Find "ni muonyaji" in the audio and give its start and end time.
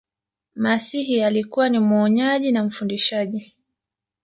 1.69-2.51